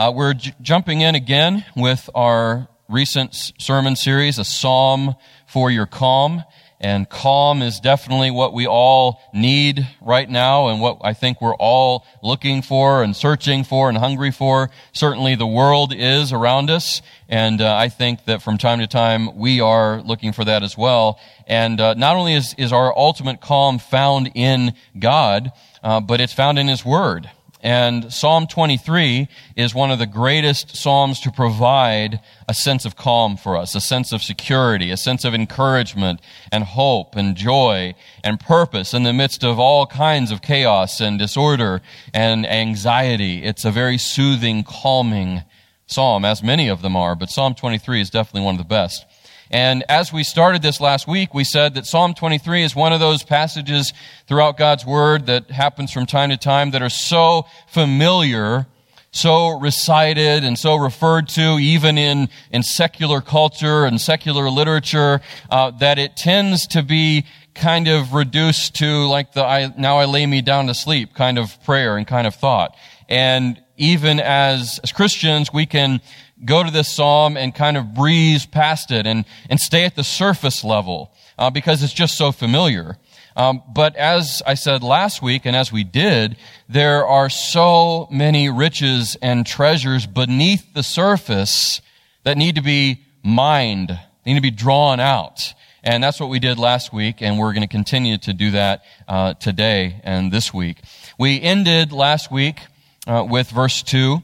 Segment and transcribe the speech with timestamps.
[0.00, 5.14] Uh, we're j- jumping in again with our recent sermon series, A Psalm
[5.46, 6.42] for Your Calm.
[6.80, 11.54] And calm is definitely what we all need right now and what I think we're
[11.56, 14.70] all looking for and searching for and hungry for.
[14.92, 17.02] Certainly the world is around us.
[17.28, 20.78] And uh, I think that from time to time we are looking for that as
[20.78, 21.20] well.
[21.46, 26.32] And uh, not only is, is our ultimate calm found in God, uh, but it's
[26.32, 27.28] found in His Word.
[27.62, 33.36] And Psalm 23 is one of the greatest Psalms to provide a sense of calm
[33.36, 36.20] for us, a sense of security, a sense of encouragement
[36.50, 41.18] and hope and joy and purpose in the midst of all kinds of chaos and
[41.18, 41.82] disorder
[42.14, 43.44] and anxiety.
[43.44, 45.42] It's a very soothing, calming
[45.86, 49.04] Psalm, as many of them are, but Psalm 23 is definitely one of the best.
[49.50, 53.00] And as we started this last week, we said that Psalm 23 is one of
[53.00, 53.92] those passages
[54.28, 58.68] throughout God's Word that happens from time to time that are so familiar,
[59.10, 65.72] so recited and so referred to even in, in secular culture and secular literature, uh,
[65.72, 70.26] that it tends to be kind of reduced to like the I, now I lay
[70.26, 72.76] me down to sleep kind of prayer and kind of thought.
[73.08, 76.00] And even as, as Christians, we can
[76.44, 80.04] go to this psalm and kind of breeze past it and, and stay at the
[80.04, 82.96] surface level uh, because it's just so familiar.
[83.36, 86.36] Um, but as I said last week, and as we did,
[86.68, 91.80] there are so many riches and treasures beneath the surface
[92.24, 95.54] that need to be mined, need to be drawn out.
[95.82, 98.84] And that's what we did last week, and we're going to continue to do that
[99.08, 100.78] uh, today and this week.
[101.18, 102.60] We ended last week
[103.06, 104.22] uh, with verse 2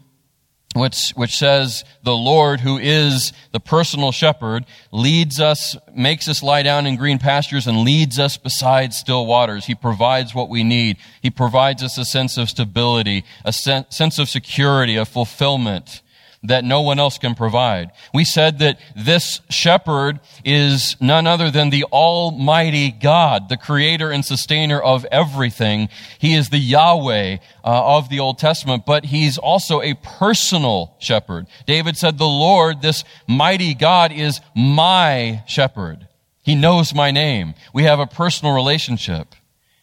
[0.77, 6.62] which, which says the Lord, who is the personal shepherd, leads us, makes us lie
[6.62, 9.66] down in green pastures and leads us beside still waters.
[9.66, 10.97] He provides what we need.
[11.22, 16.02] He provides us a sense of stability, a sen- sense of security, of fulfillment
[16.48, 17.91] that no one else can provide.
[18.12, 24.25] We said that this shepherd is none other than the Almighty God, the creator and
[24.25, 25.88] sustainer of everything.
[26.19, 31.47] He is the Yahweh uh, of the Old Testament, but he's also a personal shepherd.
[31.66, 36.09] David said, the Lord, this mighty God is my shepherd.
[36.43, 37.54] He knows my name.
[37.75, 39.34] We have a personal relationship.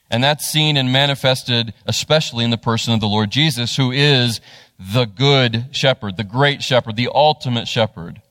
[0.09, 4.41] And that's seen and manifested especially in the person of the Lord Jesus, who is
[4.79, 8.21] the good shepherd, the great shepherd, the ultimate shepherd.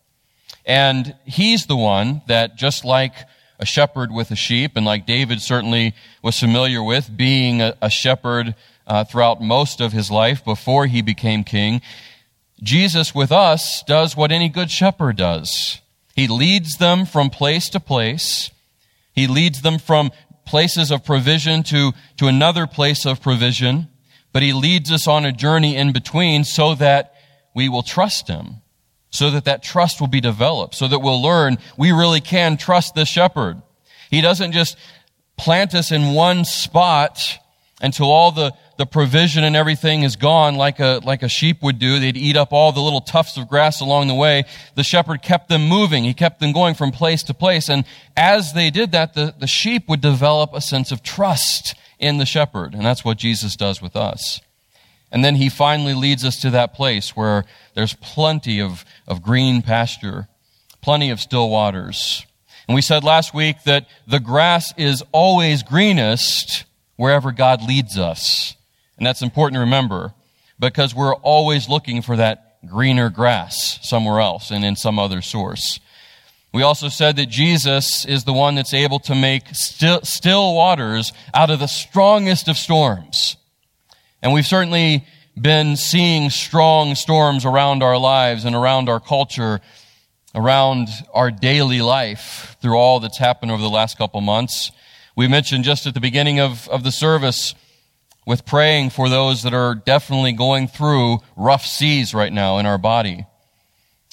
[0.64, 3.14] And he's the one that, just like
[3.58, 7.90] a shepherd with a sheep, and like David certainly was familiar with, being a, a
[7.90, 8.54] shepherd
[8.86, 11.80] uh, throughout most of his life before he became king,
[12.62, 15.80] Jesus with us does what any good shepherd does.
[16.14, 18.50] He leads them from place to place.
[19.14, 20.10] He leads them from
[20.44, 23.88] places of provision to, to another place of provision
[24.32, 27.14] but he leads us on a journey in between so that
[27.54, 28.56] we will trust him,
[29.10, 32.94] so that that trust will be developed, so that we'll learn we really can trust
[32.94, 33.60] the shepherd.
[34.10, 34.76] He doesn't just
[35.36, 37.38] plant us in one spot
[37.80, 41.78] until all the, the provision and everything is gone like a, like a sheep would
[41.78, 41.98] do.
[41.98, 44.44] They'd eat up all the little tufts of grass along the way.
[44.76, 46.04] The shepherd kept them moving.
[46.04, 47.68] He kept them going from place to place.
[47.68, 47.84] And
[48.16, 52.26] as they did that, the, the sheep would develop a sense of trust in the
[52.26, 52.74] shepherd.
[52.74, 54.40] And that's what Jesus does with us.
[55.10, 59.62] And then he finally leads us to that place where there's plenty of, of green
[59.62, 60.28] pasture,
[60.80, 62.26] plenty of still waters.
[62.66, 66.64] And we said last week that the grass is always greenest
[66.96, 68.56] wherever God leads us.
[68.96, 70.14] And that's important to remember
[70.58, 75.80] because we're always looking for that greener grass somewhere else and in some other source.
[76.52, 81.12] We also said that Jesus is the one that's able to make still, still waters
[81.32, 83.36] out of the strongest of storms.
[84.20, 85.06] And we've certainly
[85.40, 89.60] been seeing strong storms around our lives and around our culture,
[90.34, 94.70] around our daily life through all that's happened over the last couple months.
[95.16, 97.54] We mentioned just at the beginning of, of the service
[98.26, 102.78] with praying for those that are definitely going through rough seas right now in our
[102.78, 103.26] body.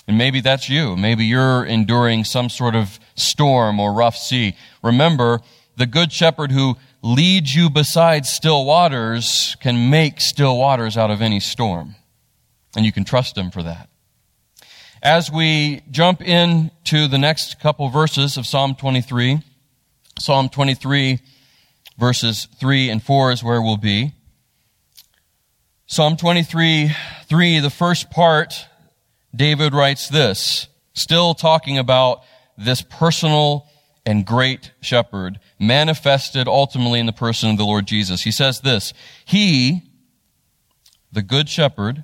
[0.10, 0.98] And maybe that's you.
[0.98, 4.56] Maybe you're enduring some sort of storm or rough sea.
[4.82, 5.40] Remember,
[5.78, 11.22] the good shepherd who leads you beside still waters can make still waters out of
[11.22, 11.94] any storm.
[12.76, 13.88] And you can trust him for that.
[15.04, 19.44] As we jump into the next couple verses of Psalm 23,
[20.18, 21.20] Psalm 23
[22.00, 24.14] verses 3 and 4 is where we'll be.
[25.86, 26.96] Psalm 23,
[27.28, 28.66] 3, the first part
[29.36, 32.24] David writes this, still talking about
[32.58, 33.68] this personal
[34.06, 38.24] and great shepherd manifested ultimately in the person of the Lord Jesus.
[38.24, 38.94] He says this,
[39.26, 39.84] He,
[41.12, 42.04] the good shepherd,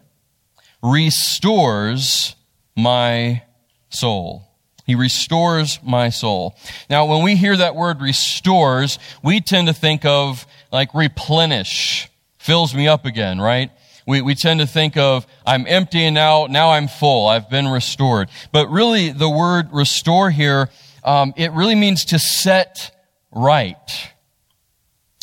[0.84, 2.36] restores
[2.76, 3.44] my
[3.90, 4.44] soul.
[4.86, 6.56] He restores my soul.
[6.90, 12.08] Now, when we hear that word restores, we tend to think of like replenish,
[12.38, 13.72] fills me up again, right?
[14.06, 17.28] We, we tend to think of, I'm empty and now, now I'm full.
[17.28, 18.30] I've been restored.
[18.52, 20.70] But really, the word restore here,
[21.04, 22.92] um, it really means to set
[23.32, 24.12] right.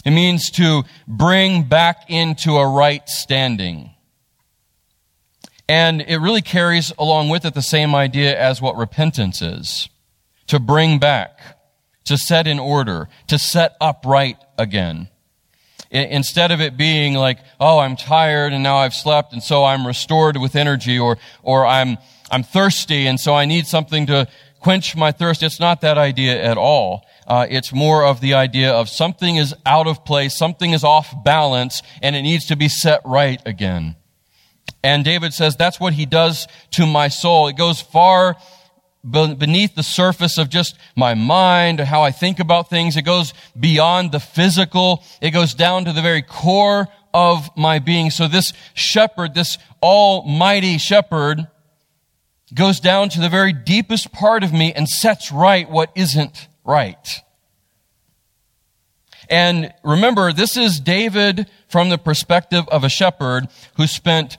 [0.05, 3.90] It means to bring back into a right standing.
[5.69, 9.88] And it really carries along with it the same idea as what repentance is.
[10.49, 11.38] To bring back,
[12.05, 15.08] to set in order, to set upright again.
[15.92, 19.86] Instead of it being like, oh, I'm tired and now I've slept and so I'm
[19.86, 21.98] restored with energy or, or I'm,
[22.30, 24.26] I'm thirsty and so I need something to
[24.60, 25.42] quench my thirst.
[25.42, 27.04] It's not that idea at all.
[27.26, 31.12] Uh, it's more of the idea of something is out of place, something is off
[31.24, 33.96] balance, and it needs to be set right again.
[34.82, 37.48] And David says that's what he does to my soul.
[37.48, 38.36] It goes far
[39.04, 42.96] beneath the surface of just my mind, how I think about things.
[42.96, 45.02] It goes beyond the physical.
[45.20, 48.10] It goes down to the very core of my being.
[48.10, 51.49] So this shepherd, this almighty shepherd,
[52.54, 57.22] goes down to the very deepest part of me and sets right what isn't right.
[59.28, 64.37] And remember, this is David from the perspective of a shepherd who spent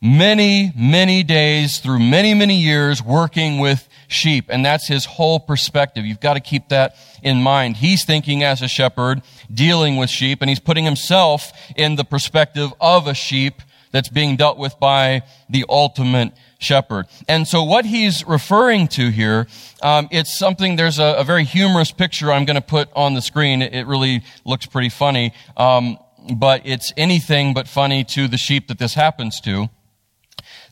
[0.00, 4.46] many, many days through many, many years working with sheep.
[4.48, 6.04] And that's his whole perspective.
[6.04, 7.76] You've got to keep that in mind.
[7.78, 9.22] He's thinking as a shepherd,
[9.52, 13.62] dealing with sheep, and he's putting himself in the perspective of a sheep
[13.92, 17.06] that's being dealt with by the ultimate shepherd.
[17.28, 19.46] And so what he's referring to here,
[19.82, 23.20] um, it's something, there's a, a, very humorous picture I'm going to put on the
[23.20, 23.62] screen.
[23.62, 25.34] It, really looks pretty funny.
[25.56, 25.98] Um,
[26.34, 29.68] but it's anything but funny to the sheep that this happens to.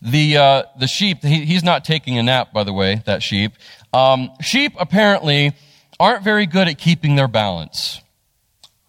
[0.02, 3.52] The, uh, the sheep, he, he's not taking a nap, by the way, that sheep.
[3.92, 5.52] Um, sheep apparently
[5.98, 8.00] aren't very good at keeping their balance.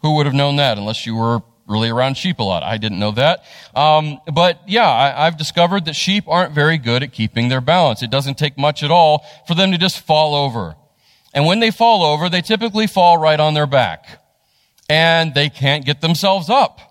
[0.01, 2.63] Who would have known that unless you were really around sheep a lot?
[2.63, 3.43] I didn't know that.
[3.75, 8.01] Um, but yeah, I, I've discovered that sheep aren't very good at keeping their balance.
[8.01, 10.75] It doesn't take much at all for them to just fall over.
[11.33, 14.21] And when they fall over, they typically fall right on their back.
[14.89, 16.90] And they can't get themselves up.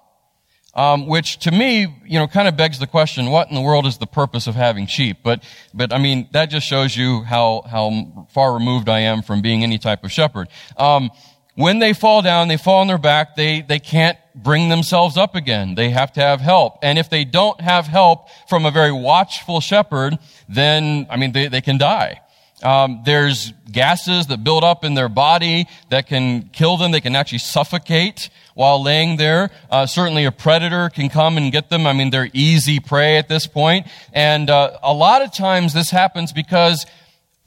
[0.72, 3.86] Um, which to me, you know, kind of begs the question: What in the world
[3.86, 5.18] is the purpose of having sheep?
[5.24, 5.42] But,
[5.74, 9.64] but I mean, that just shows you how how far removed I am from being
[9.64, 10.48] any type of shepherd.
[10.76, 11.10] Um,
[11.56, 13.34] when they fall down, they fall on their back.
[13.34, 15.74] They they can't bring themselves up again.
[15.74, 16.78] They have to have help.
[16.82, 20.18] And if they don't have help from a very watchful shepherd,
[20.48, 22.20] then I mean, they they can die.
[22.62, 26.90] Um, there's gases that build up in their body that can kill them.
[26.90, 29.50] They can actually suffocate while laying there.
[29.70, 31.86] Uh, certainly a predator can come and get them.
[31.86, 33.86] I mean, they're easy prey at this point.
[34.12, 36.86] And uh, a lot of times this happens because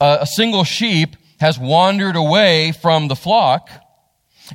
[0.00, 3.68] uh, a single sheep has wandered away from the flock.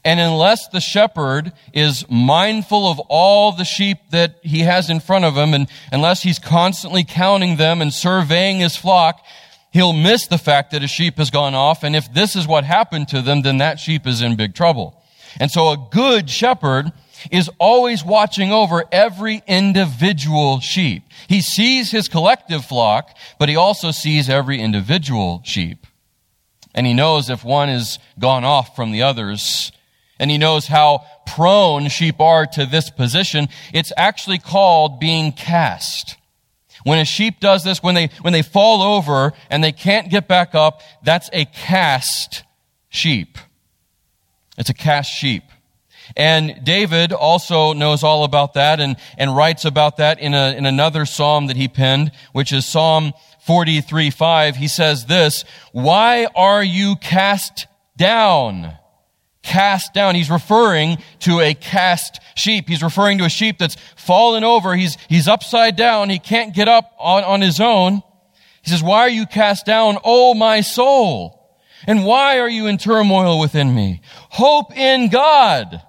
[0.06, 5.26] And unless the shepherd is mindful of all the sheep that he has in front
[5.26, 9.24] of him, and unless he's constantly counting them and surveying his flock,
[9.72, 11.84] he'll miss the fact that a sheep has gone off.
[11.84, 15.02] And if this is what happened to them, then that sheep is in big trouble.
[15.40, 16.92] And so a good shepherd
[17.32, 21.04] is always watching over every individual sheep.
[21.28, 25.86] He sees his collective flock, but he also sees every individual sheep.
[26.74, 29.72] And he knows if one is gone off from the others,
[30.20, 33.48] and he knows how prone sheep are to this position.
[33.74, 36.16] It's actually called being cast.
[36.84, 40.28] When a sheep does this, when they, when they fall over and they can't get
[40.28, 42.44] back up, that's a cast
[42.90, 43.38] sheep.
[44.58, 45.44] It's a cast sheep.
[46.18, 50.66] And David also knows all about that and, and writes about that in, a, in
[50.66, 53.14] another psalm that he penned, which is Psalm
[53.46, 54.56] 43 5.
[54.56, 58.74] He says this, Why are you cast down?
[59.42, 60.16] Cast down.
[60.16, 62.68] He's referring to a cast sheep.
[62.68, 64.76] He's referring to a sheep that's fallen over.
[64.76, 66.10] He's, he's upside down.
[66.10, 68.04] He can't get up on, on his own.
[68.62, 71.36] He says, Why are you cast down, O my soul?
[71.88, 74.02] And why are you in turmoil within me?
[74.30, 75.82] Hope in God.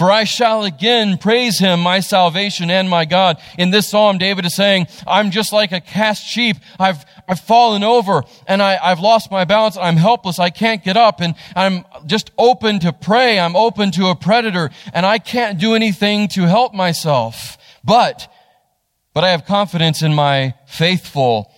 [0.00, 3.36] For I shall again praise him, my salvation and my God.
[3.58, 6.56] In this psalm, David is saying, I'm just like a cast sheep.
[6.78, 9.76] I've, I've fallen over and I, I've lost my balance.
[9.76, 10.38] I'm helpless.
[10.38, 13.38] I can't get up and I'm just open to prey.
[13.38, 17.58] I'm open to a predator and I can't do anything to help myself.
[17.84, 18.26] But,
[19.12, 21.52] but I have confidence in my faithful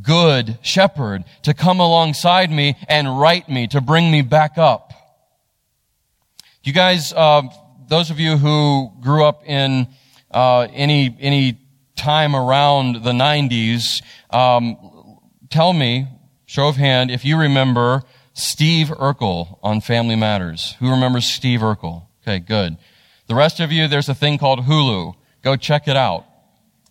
[0.00, 4.92] good shepherd to come alongside me and right me, to bring me back up.
[6.62, 7.42] You guys, uh,
[7.90, 9.88] those of you who grew up in
[10.30, 11.58] uh, any any
[11.96, 15.18] time around the 90s, um,
[15.50, 16.06] tell me,
[16.46, 20.76] show of hand, if you remember Steve Urkel on Family Matters.
[20.78, 22.04] Who remembers Steve Urkel?
[22.22, 22.78] Okay, good.
[23.26, 25.14] The rest of you, there's a thing called Hulu.
[25.42, 26.24] Go check it out.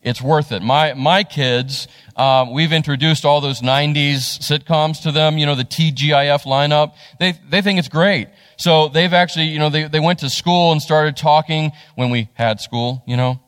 [0.01, 0.61] It's worth it.
[0.61, 5.65] My, my kids, um, we've introduced all those 90s sitcoms to them, you know, the
[5.65, 6.93] TGIF lineup.
[7.19, 8.29] They, they think it's great.
[8.59, 12.29] So they've actually, you know, they, they went to school and started talking when we
[12.33, 13.39] had school, you know.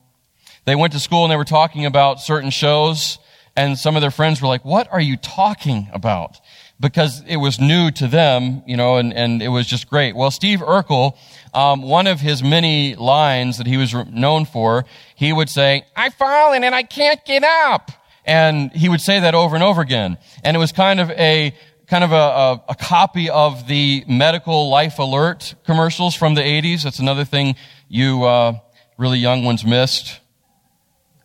[0.64, 3.18] They went to school and they were talking about certain shows
[3.54, 6.40] and some of their friends were like, what are you talking about?
[6.80, 10.16] Because it was new to them, you know, and, and it was just great.
[10.16, 11.16] Well, Steve Urkel,
[11.52, 16.14] um, one of his many lines that he was known for, he would say, I've
[16.14, 17.90] fallen and I can't get up.
[18.24, 20.16] And he would say that over and over again.
[20.42, 21.54] And it was kind of a,
[21.92, 26.84] kind of a, a, a copy of the medical life alert commercials from the 80s.
[26.84, 27.54] That's another thing
[27.86, 28.54] you, uh,
[28.96, 30.20] really young ones missed.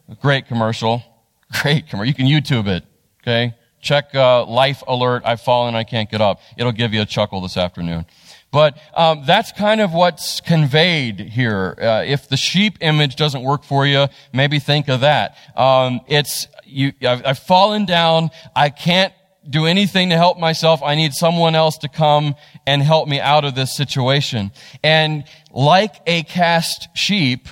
[0.09, 1.01] A great commercial.
[1.61, 2.09] Great commercial.
[2.09, 2.83] You can YouTube it.
[3.21, 3.55] Okay.
[3.79, 5.21] Check, uh, life alert.
[5.23, 5.73] I've fallen.
[5.73, 6.41] I can't get up.
[6.57, 8.05] It'll give you a chuckle this afternoon.
[8.51, 11.77] But um, that's kind of what's conveyed here.
[11.81, 15.37] Uh, if the sheep image doesn't work for you, maybe think of that.
[15.55, 16.91] Um, it's you.
[17.01, 18.31] I've, I've fallen down.
[18.53, 19.13] I can't
[19.49, 20.81] do anything to help myself.
[20.83, 22.35] I need someone else to come
[22.65, 24.51] and help me out of this situation.
[24.83, 27.47] And like a cast sheep,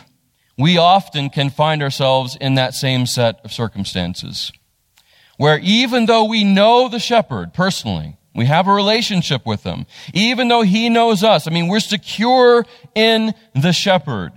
[0.58, 4.52] we often can find ourselves in that same set of circumstances.
[5.38, 9.86] Where even though we know the shepherd personally, we have a relationship with him.
[10.14, 11.48] Even though he knows us.
[11.48, 14.34] I mean, we're secure in the shepherd.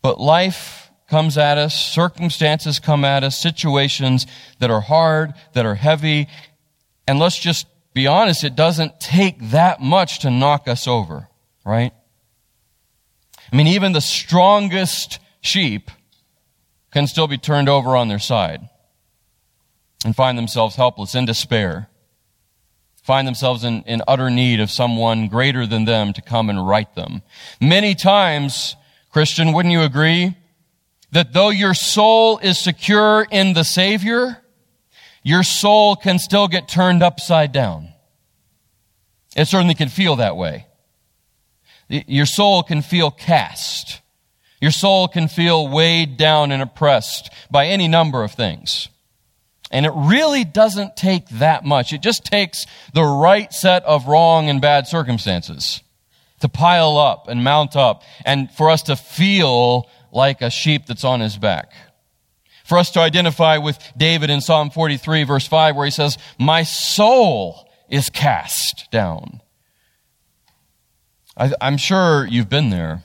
[0.00, 4.26] But life comes at us, circumstances come at us, situations
[4.58, 6.28] that are hard, that are heavy.
[7.06, 11.28] And let's just be honest, it doesn't take that much to knock us over,
[11.64, 11.92] right?
[13.50, 15.90] I mean, even the strongest sheep
[16.92, 18.68] can still be turned over on their side
[20.04, 21.88] and find themselves helpless in despair,
[23.02, 26.94] find themselves in, in utter need of someone greater than them to come and right
[26.94, 27.22] them.
[27.60, 28.76] Many times,
[29.10, 30.36] Christian, wouldn't you agree
[31.12, 34.42] that though your soul is secure in the Savior,
[35.22, 37.88] your soul can still get turned upside down.
[39.36, 40.66] It certainly can feel that way.
[41.88, 44.00] Your soul can feel cast.
[44.60, 48.88] Your soul can feel weighed down and oppressed by any number of things.
[49.70, 51.92] And it really doesn't take that much.
[51.92, 55.82] It just takes the right set of wrong and bad circumstances
[56.40, 61.04] to pile up and mount up and for us to feel like a sheep that's
[61.04, 61.72] on his back.
[62.64, 66.62] For us to identify with David in Psalm 43 verse 5 where he says, my
[66.62, 69.40] soul is cast down.
[71.36, 73.04] I, I'm sure you've been there.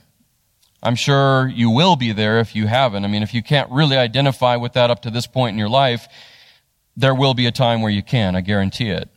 [0.82, 3.06] I'm sure you will be there if you haven't.
[3.06, 5.70] I mean, if you can't really identify with that up to this point in your
[5.70, 6.06] life,
[6.94, 9.08] there will be a time where you can, I guarantee it.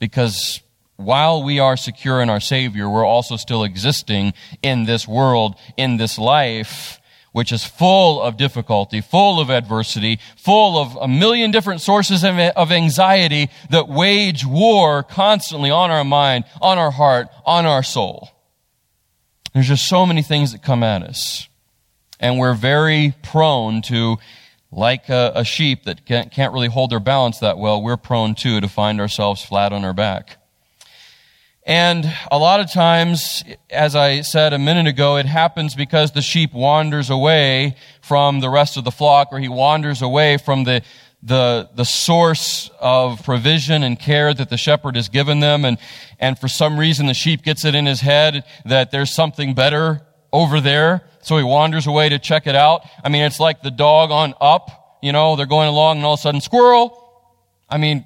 [0.00, 0.60] Because
[0.96, 5.96] while we are secure in our Savior, we're also still existing in this world, in
[5.96, 6.98] this life,
[7.32, 12.72] which is full of difficulty, full of adversity, full of a million different sources of
[12.72, 18.30] anxiety that wage war constantly on our mind, on our heart, on our soul.
[19.54, 21.48] There's just so many things that come at us.
[22.20, 24.18] And we're very prone to
[24.70, 28.34] like a, a sheep that can't, can't really hold their balance that well, we're prone
[28.34, 30.38] too to find ourselves flat on our back.
[31.64, 36.22] And a lot of times, as I said a minute ago, it happens because the
[36.22, 40.82] sheep wanders away from the rest of the flock or he wanders away from the,
[41.22, 45.64] the, the source of provision and care that the shepherd has given them.
[45.64, 45.78] And,
[46.18, 50.02] and for some reason, the sheep gets it in his head that there's something better
[50.32, 51.02] over there.
[51.22, 52.84] So he wanders away to check it out.
[53.04, 56.14] I mean, it's like the dog on up, you know, they're going along and all
[56.14, 56.98] of a sudden squirrel.
[57.68, 58.04] I mean,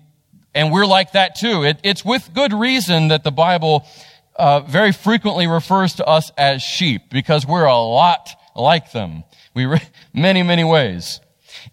[0.56, 1.62] and we're like that too.
[1.62, 3.86] It, it's with good reason that the Bible
[4.34, 9.22] uh, very frequently refers to us as sheep because we're a lot like them.
[9.54, 9.82] We re-
[10.14, 11.20] many many ways.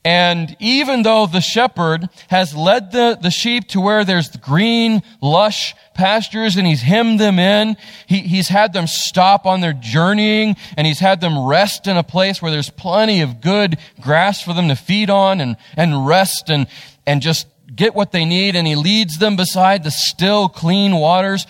[0.06, 5.76] And even though the shepherd has led the, the sheep to where there's green, lush
[5.94, 10.88] pastures and he's hemmed them in, he, he's had them stop on their journeying and
[10.88, 14.68] he's had them rest in a place where there's plenty of good grass for them
[14.70, 16.68] to feed on and, and rest and,
[17.06, 18.56] and just get what they need.
[18.56, 21.48] And he leads them beside the still, clean waters.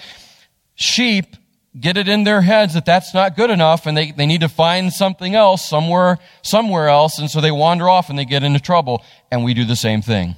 [0.75, 1.35] Sheep
[1.79, 4.49] get it in their heads that that's not good enough and they, they need to
[4.49, 7.17] find something else somewhere, somewhere else.
[7.17, 9.03] And so they wander off and they get into trouble.
[9.31, 10.35] And we do the same thing.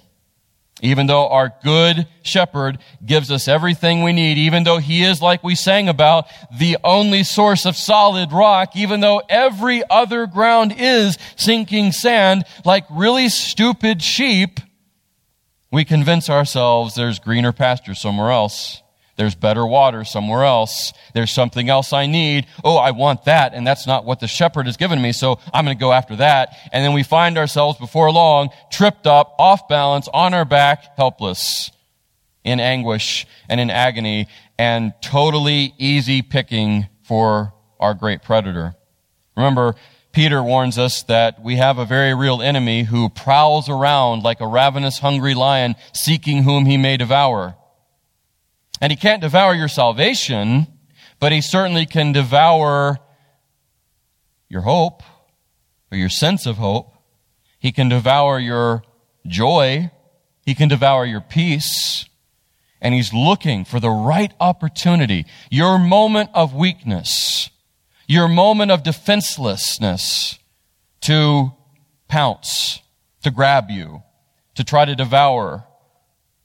[0.81, 5.41] Even though our good shepherd gives us everything we need, even though he is, like
[5.41, 6.27] we sang about,
[6.57, 12.85] the only source of solid rock, even though every other ground is sinking sand, like
[12.91, 14.59] really stupid sheep,
[15.75, 18.81] we convince ourselves there's greener pasture somewhere else.
[19.17, 20.93] There's better water somewhere else.
[21.13, 22.47] There's something else I need.
[22.63, 23.53] Oh, I want that.
[23.53, 25.11] And that's not what the shepherd has given me.
[25.11, 26.55] So I'm going to go after that.
[26.71, 31.71] And then we find ourselves before long tripped up, off balance, on our back, helpless,
[32.45, 34.27] in anguish and in agony
[34.57, 38.75] and totally easy picking for our great predator.
[39.35, 39.75] Remember,
[40.15, 44.47] Peter warns us that we have a very real enemy who prowls around like a
[44.47, 47.57] ravenous, hungry lion seeking whom he may devour.
[48.79, 50.67] And he can't devour your salvation,
[51.19, 52.97] but he certainly can devour
[54.47, 55.03] your hope
[55.91, 56.95] or your sense of hope.
[57.59, 58.83] He can devour your
[59.27, 59.91] joy.
[60.45, 62.05] He can devour your peace.
[62.79, 67.49] And he's looking for the right opportunity, your moment of weakness,
[68.07, 70.39] your moment of defenselessness
[71.01, 71.51] to
[72.07, 72.79] pounce,
[73.23, 74.03] to grab you,
[74.55, 75.65] to try to devour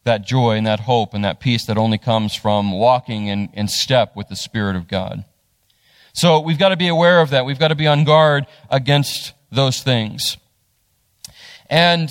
[0.05, 3.69] that joy and that hope and that peace that only comes from walking in, in
[3.69, 5.25] step with the Spirit of God.
[6.13, 7.45] So we've got to be aware of that.
[7.45, 10.37] We've got to be on guard against those things.
[11.69, 12.11] And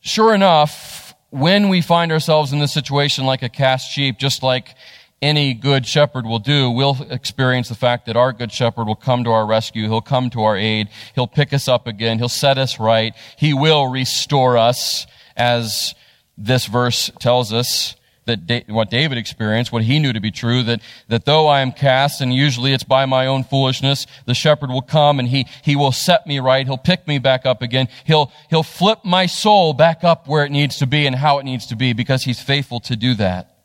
[0.00, 4.74] sure enough, when we find ourselves in this situation like a cast sheep, just like
[5.22, 9.24] any good shepherd will do, we'll experience the fact that our good shepherd will come
[9.24, 9.84] to our rescue.
[9.84, 10.88] He'll come to our aid.
[11.14, 12.18] He'll pick us up again.
[12.18, 13.14] He'll set us right.
[13.38, 15.06] He will restore us
[15.36, 15.94] as
[16.36, 17.96] this verse tells us
[18.26, 21.60] that da- what David experienced, what he knew to be true, that, that though I
[21.60, 25.46] am cast, and usually it's by my own foolishness, the shepherd will come and he,
[25.62, 26.66] he will set me right.
[26.66, 27.88] He'll pick me back up again.
[28.04, 31.44] He'll, he'll flip my soul back up where it needs to be and how it
[31.44, 33.55] needs to be because he's faithful to do that.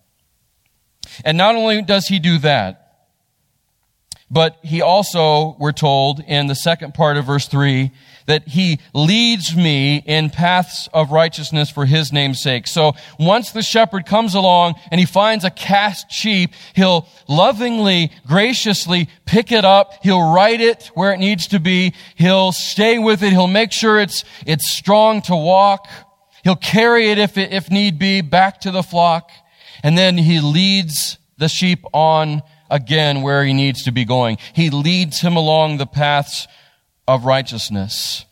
[1.26, 2.82] And not only does he do that,
[4.32, 7.92] but he also, we're told in the second part of verse 3,
[8.28, 12.66] that he leads me in paths of righteousness for his name's sake.
[12.66, 19.10] So once the shepherd comes along and he finds a cast sheep, he'll lovingly, graciously
[19.26, 19.96] pick it up.
[20.02, 21.94] He'll right it where it needs to be.
[22.16, 23.32] He'll stay with it.
[23.32, 25.90] He'll make sure it's, it's strong to walk.
[26.46, 29.30] He'll carry it if, it, if need be back to the flock.
[29.84, 34.38] And then he leads the sheep on again where he needs to be going.
[34.54, 36.48] He leads him along the paths
[37.08, 38.26] of righteousness.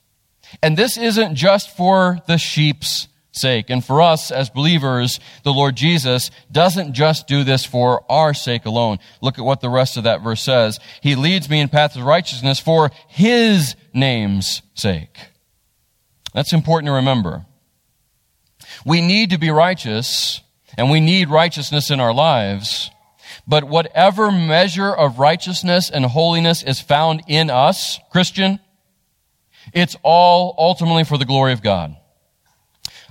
[0.63, 3.69] And this isn't just for the sheep's sake.
[3.69, 8.65] And for us as believers, the Lord Jesus doesn't just do this for our sake
[8.65, 8.99] alone.
[9.21, 10.79] Look at what the rest of that verse says.
[11.01, 15.17] He leads me in paths of righteousness for His name's sake.
[16.33, 17.45] That's important to remember.
[18.85, 20.41] We need to be righteous,
[20.77, 22.91] and we need righteousness in our lives.
[23.47, 28.59] But whatever measure of righteousness and holiness is found in us, Christian,
[29.73, 31.95] it's all ultimately for the glory of God.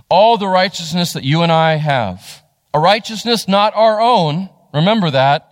[0.09, 2.43] All the righteousness that you and I have,
[2.73, 5.45] a righteousness not our own, remember that,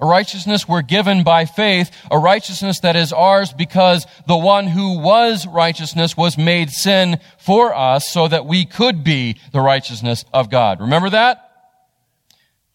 [0.00, 4.98] a righteousness we're given by faith, a righteousness that is ours because the one who
[4.98, 10.50] was righteousness was made sin for us so that we could be the righteousness of
[10.50, 10.80] God.
[10.80, 11.51] Remember that?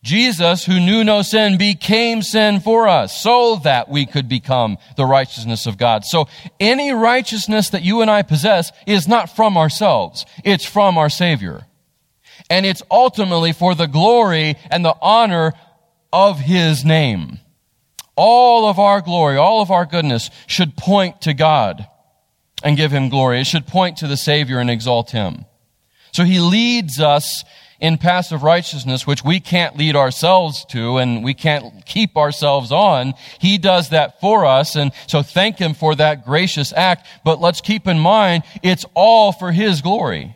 [0.07, 5.05] Jesus, who knew no sin, became sin for us so that we could become the
[5.05, 6.05] righteousness of God.
[6.05, 6.29] So
[6.61, 10.25] any righteousness that you and I possess is not from ourselves.
[10.45, 11.67] It's from our Savior.
[12.49, 15.51] And it's ultimately for the glory and the honor
[16.13, 17.39] of His name.
[18.15, 21.85] All of our glory, all of our goodness should point to God
[22.63, 23.41] and give Him glory.
[23.41, 25.45] It should point to the Savior and exalt Him.
[26.13, 27.43] So He leads us
[27.79, 32.71] in paths of righteousness, which we can't lead ourselves to and we can't keep ourselves
[32.71, 33.13] on.
[33.39, 34.75] He does that for us.
[34.75, 37.07] And so thank Him for that gracious act.
[37.23, 40.35] But let's keep in mind, it's all for His glory.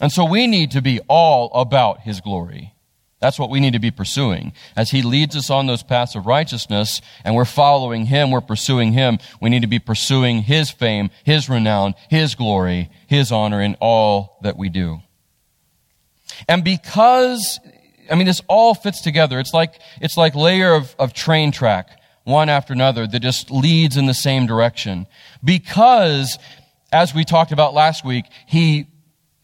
[0.00, 2.74] And so we need to be all about His glory.
[3.20, 4.52] That's what we need to be pursuing.
[4.76, 8.92] As He leads us on those paths of righteousness and we're following Him, we're pursuing
[8.92, 13.76] Him, we need to be pursuing His fame, His renown, His glory, His honor in
[13.80, 15.00] all that we do.
[16.46, 17.58] And because,
[18.10, 19.40] I mean, this all fits together.
[19.40, 23.96] It's like, it's like layer of, of train track, one after another, that just leads
[23.96, 25.06] in the same direction.
[25.42, 26.38] Because,
[26.92, 28.86] as we talked about last week, he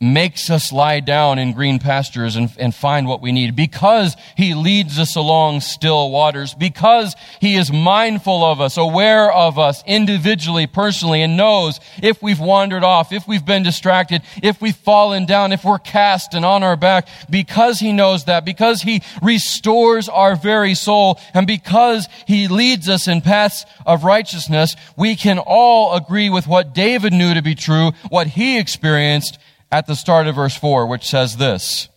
[0.00, 4.52] makes us lie down in green pastures and, and, find what we need, because He
[4.52, 10.66] leads us along still waters, because He is mindful of us, aware of us individually,
[10.66, 15.52] personally, and knows if we've wandered off, if we've been distracted, if we've fallen down,
[15.52, 20.34] if we're cast and on our back, because He knows that, because He restores our
[20.36, 26.28] very soul, and because He leads us in paths of righteousness, we can all agree
[26.28, 29.38] with what David knew to be true, what he experienced,
[29.70, 31.88] at the start of verse 4, which says this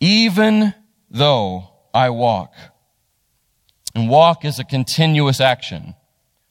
[0.00, 0.74] Even
[1.10, 2.54] though I walk,
[3.94, 5.94] and walk is a continuous action.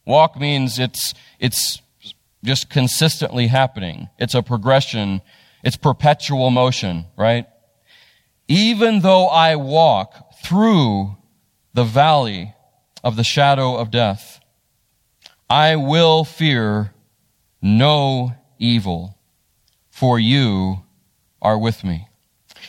[0.05, 1.81] Walk means it's, it's
[2.43, 4.09] just consistently happening.
[4.19, 5.21] It's a progression.
[5.63, 7.45] It's perpetual motion, right?
[8.47, 11.17] Even though I walk through
[11.73, 12.53] the valley
[13.03, 14.39] of the shadow of death,
[15.49, 16.93] I will fear
[17.61, 19.17] no evil
[20.01, 20.81] for you
[21.43, 22.07] are with me.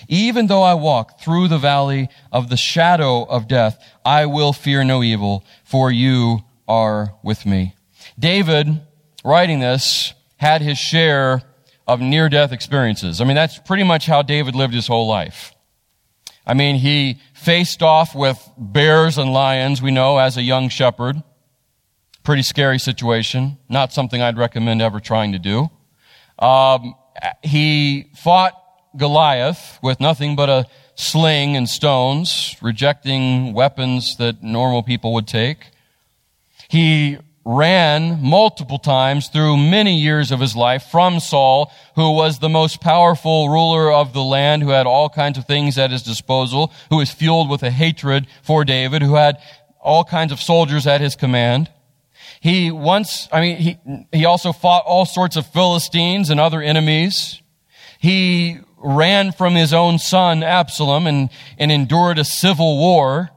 [0.06, 4.84] Even though I walk through the valley of the shadow of death, I will fear
[4.84, 7.74] no evil, for you are with me.
[8.18, 8.82] David,
[9.24, 11.40] writing this, had his share
[11.86, 13.18] of near death experiences.
[13.18, 15.54] I mean, that's pretty much how David lived his whole life.
[16.46, 21.22] I mean, he faced off with bears and lions, we know, as a young shepherd.
[22.24, 23.56] Pretty scary situation.
[23.70, 25.70] Not something I'd recommend ever trying to do.
[26.38, 26.94] Um,
[27.42, 28.54] he fought
[28.96, 35.70] Goliath with nothing but a sling and stones, rejecting weapons that normal people would take.
[36.68, 42.48] He ran multiple times through many years of his life from Saul, who was the
[42.48, 46.72] most powerful ruler of the land, who had all kinds of things at his disposal,
[46.88, 49.38] who was fueled with a hatred for David, who had
[49.80, 51.68] all kinds of soldiers at his command.
[52.42, 53.78] He once, I mean, he,
[54.10, 57.40] he also fought all sorts of Philistines and other enemies.
[58.00, 63.30] He ran from his own son, Absalom, and, and endured a civil war.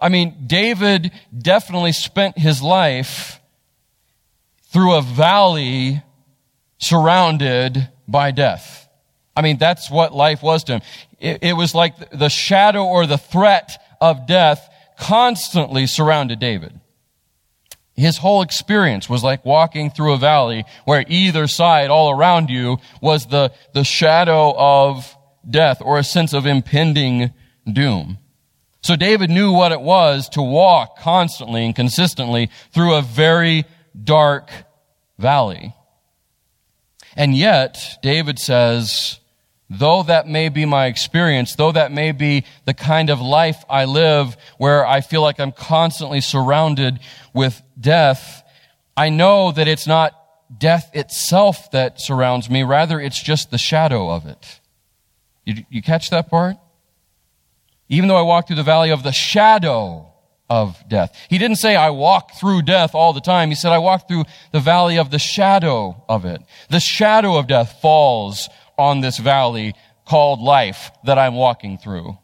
[0.00, 3.40] I mean, David definitely spent his life
[4.72, 6.02] through a valley
[6.78, 8.88] surrounded by death.
[9.36, 10.82] I mean, that's what life was to him.
[11.20, 14.68] It, it was like the shadow or the threat of death
[14.98, 16.80] constantly surrounded David.
[17.94, 22.78] His whole experience was like walking through a valley where either side, all around you,
[23.00, 25.16] was the, the shadow of
[25.48, 27.32] death or a sense of impending
[27.70, 28.18] doom.
[28.82, 33.64] So David knew what it was to walk constantly and consistently through a very
[34.02, 34.50] dark
[35.18, 35.74] valley.
[37.16, 39.20] And yet, David says,
[39.70, 43.84] though that may be my experience, though that may be the kind of life I
[43.84, 46.98] live where I feel like I'm constantly surrounded
[47.32, 48.42] with death,
[48.96, 50.12] I know that it's not
[50.56, 54.60] death itself that surrounds me, rather it's just the shadow of it.
[55.44, 56.56] You, you catch that part?
[57.88, 60.14] Even though I walk through the valley of the shadow
[60.48, 61.16] of death.
[61.28, 63.48] He didn't say I walk through death all the time.
[63.48, 66.42] He said I walk through the valley of the shadow of it.
[66.70, 69.74] The shadow of death falls on this valley
[70.06, 72.18] called life that I'm walking through.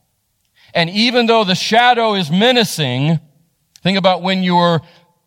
[0.74, 3.18] And even though the shadow is menacing,
[3.82, 4.80] think about when you were,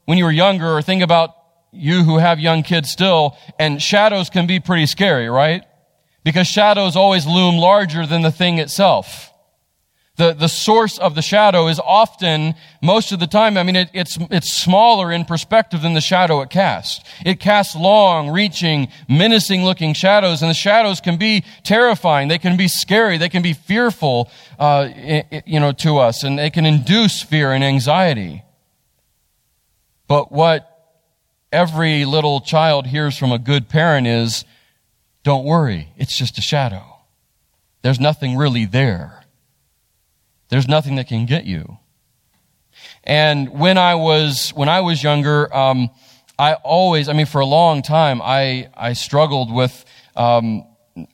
[0.06, 1.36] when you were younger or think about
[1.72, 5.64] you who have young kids still, and shadows can be pretty scary, right?
[6.24, 9.32] Because shadows always loom larger than the thing itself.
[10.16, 13.90] The, the source of the shadow is often, most of the time, I mean, it,
[13.94, 17.04] it's, it's smaller in perspective than the shadow it casts.
[17.26, 22.28] It casts long, reaching, menacing looking shadows, and the shadows can be terrifying.
[22.28, 23.18] They can be scary.
[23.18, 24.90] They can be fearful, uh,
[25.48, 28.44] you know, to us, and they can induce fear and anxiety.
[30.08, 30.70] But what
[31.52, 34.44] every little child hears from a good parent is,
[35.24, 36.84] don't worry, it's just a shadow.
[37.84, 39.24] There's nothing really there.
[40.50, 41.78] There's nothing that can get you.
[43.04, 45.90] And when I was, when I was younger, um,
[46.38, 49.86] I always, I mean, for a long time, I, I struggled with,
[50.16, 50.66] um,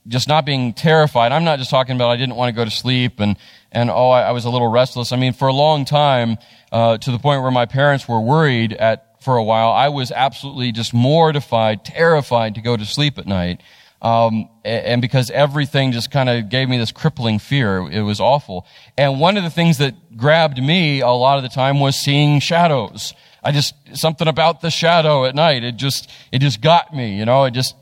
[0.08, 1.32] just not being terrified.
[1.32, 3.38] I'm not just talking about I didn't want to go to sleep and,
[3.72, 5.12] and oh, I, I was a little restless.
[5.12, 6.38] I mean, for a long time,
[6.72, 10.12] uh, to the point where my parents were worried at, for a while, I was
[10.12, 13.62] absolutely just mortified, terrified to go to sleep at night.
[14.02, 17.80] Um, and because everything just kind of gave me this crippling fear.
[17.92, 18.66] It was awful.
[18.98, 22.40] And one of the things that grabbed me a lot of the time was seeing
[22.40, 23.14] shadows.
[23.44, 27.26] I just, something about the shadow at night, it just, it just got me, you
[27.26, 27.76] know, it just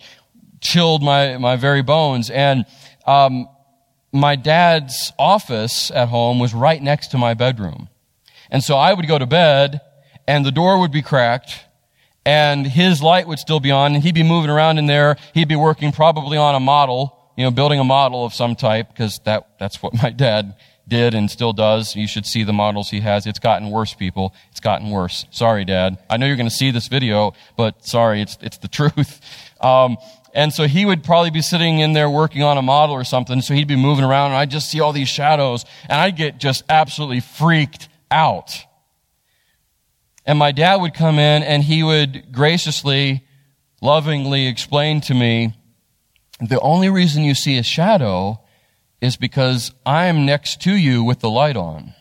[0.60, 2.32] chilled my, my very bones.
[2.32, 2.66] And,
[3.06, 3.48] um,
[4.12, 7.90] my dad's office at home was right next to my bedroom.
[8.50, 9.82] And so I would go to bed
[10.28, 11.66] and the door would be cracked
[12.26, 15.16] and his light would still be on and he'd be moving around in there.
[15.34, 18.90] He'd be working probably on a model, you know, building a model of some type
[18.90, 20.56] because that, that's what my dad
[20.88, 21.96] did and still does.
[21.96, 23.28] You should see the models he has.
[23.28, 24.34] It's gotten worse, people.
[24.52, 25.26] It's gotten worse.
[25.32, 25.98] Sorry, Dad.
[26.10, 29.22] I know you're going to see this video, but sorry, it's, it's the truth.
[29.62, 29.98] Um,
[30.34, 33.42] and so he would probably be sitting in there working on a model or something.
[33.42, 36.38] So he'd be moving around and I'd just see all these shadows and I'd get
[36.38, 38.66] just absolutely freaked out.
[40.26, 43.26] And my dad would come in and he would graciously,
[43.82, 45.54] lovingly explain to me,
[46.42, 48.42] the only reason you see a shadow
[49.00, 51.94] is because I'm next to you with the light on.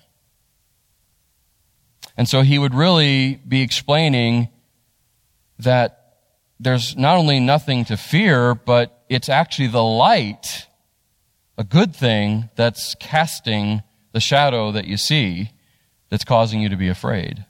[2.16, 4.48] And so he would really be explaining
[5.58, 6.16] that
[6.58, 10.66] there's not only nothing to fear, but it's actually the light,
[11.56, 15.50] a good thing, that's casting the shadow that you see
[16.08, 17.44] that's causing you to be afraid.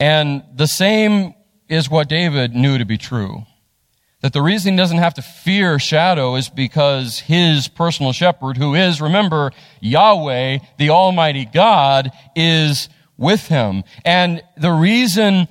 [0.00, 1.34] And the same
[1.68, 3.44] is what David knew to be true.
[4.20, 8.74] That the reason he doesn't have to fear shadow is because his personal shepherd, who
[8.74, 13.84] is, remember, Yahweh, the Almighty God, is with him.
[14.04, 15.46] And the reason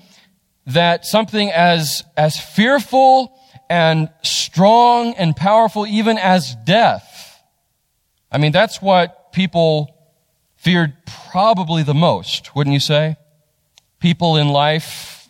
[0.65, 7.41] that something as, as fearful and strong and powerful, even as death,
[8.29, 9.96] I mean, that's what people
[10.67, 10.91] feared
[11.31, 13.15] probably the most, wouldn't you say?
[14.01, 15.29] People in life,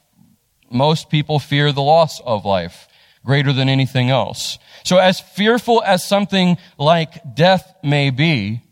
[0.71, 2.87] most people fear the loss of life
[3.23, 4.57] greater than anything else.
[4.83, 8.63] So as fearful as something like death may be,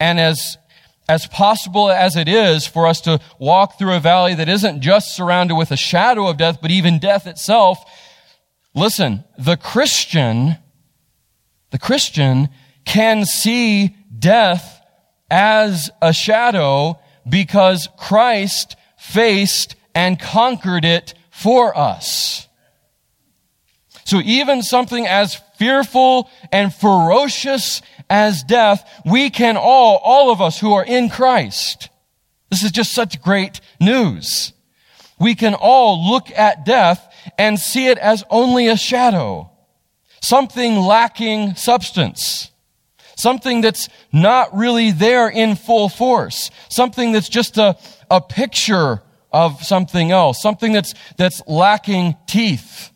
[0.00, 0.56] and as
[1.06, 5.14] as possible as it is for us to walk through a valley that isn't just
[5.14, 7.84] surrounded with a shadow of death, but even death itself,
[8.74, 10.56] listen, the Christian,
[11.72, 12.48] the Christian
[12.86, 14.75] can see death
[15.30, 22.48] as a shadow because Christ faced and conquered it for us.
[24.04, 30.60] So even something as fearful and ferocious as death, we can all, all of us
[30.60, 31.88] who are in Christ,
[32.50, 34.52] this is just such great news.
[35.18, 39.50] We can all look at death and see it as only a shadow,
[40.20, 42.50] something lacking substance,
[43.16, 47.76] something that's not really there in full force, something that's just a,
[48.10, 49.02] a picture
[49.32, 52.92] of something else, something that's, that's lacking teeth.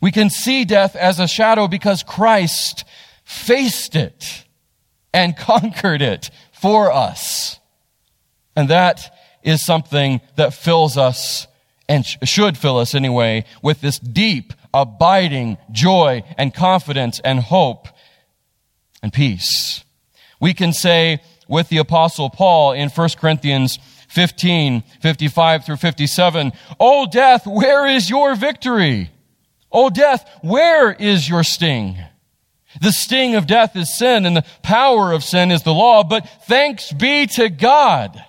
[0.00, 2.84] We can see death as a shadow because Christ
[3.24, 4.46] faced it
[5.12, 7.58] and conquered it for us.
[8.56, 11.46] And that is something that fills us
[11.88, 17.88] and should fill us anyway with this deep, abiding joy and confidence and hope
[19.02, 19.84] and peace.
[20.40, 27.06] We can say with the apostle Paul in 1 Corinthians 15, 55 through 57, Oh
[27.10, 29.10] death, where is your victory?
[29.70, 31.98] O death, where is your sting?
[32.80, 36.28] The sting of death is sin and the power of sin is the law, but
[36.46, 38.22] thanks be to God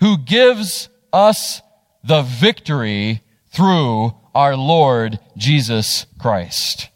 [0.00, 1.62] who gives us
[2.04, 6.88] the victory through our Lord Jesus Christ.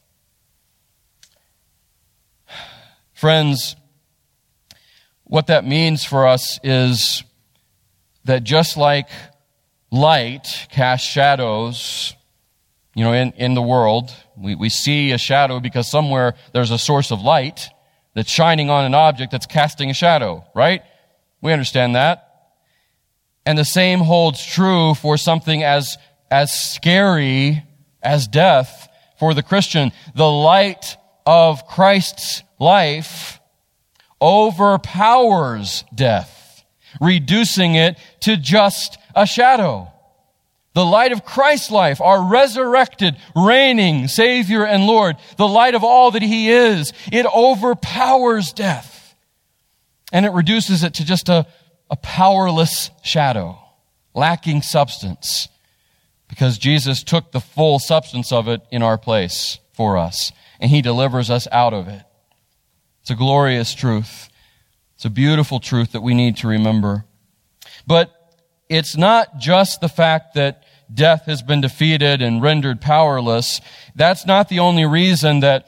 [3.23, 3.77] Friends,
[5.23, 7.23] what that means for us is
[8.25, 9.09] that just like
[9.93, 12.17] light casts shadows
[12.97, 16.79] you know, in, in the world, we, we see a shadow because somewhere there's a
[16.79, 17.69] source of light
[18.13, 20.83] that's shining on an object that's casting a shadow, right?
[21.41, 22.29] We understand that.
[23.47, 25.97] And the same holds true for something as,
[26.29, 27.63] as scary
[28.03, 28.89] as death
[29.21, 29.93] for the Christian.
[30.17, 33.41] The light of Christ's life
[34.21, 36.65] overpowers death,
[37.01, 39.89] reducing it to just a shadow.
[40.75, 46.13] The light of Christ's life, our resurrected, reigning Savior and Lord, the light of all
[46.13, 49.15] that He is, it overpowers death.
[50.13, 51.47] And it reduces it to just a,
[51.91, 53.59] a powerless shadow,
[54.15, 55.49] lacking substance.
[56.29, 60.33] Because Jesus took the full substance of it in our place for us,
[60.63, 62.03] and He delivers us out of it.
[63.03, 64.31] It's a glorious truth.
[64.95, 67.05] It's a beautiful truth that we need to remember.
[67.85, 68.13] But
[68.69, 73.61] it's not just the fact that death has been defeated and rendered powerless.
[73.97, 75.67] That's not the only reason that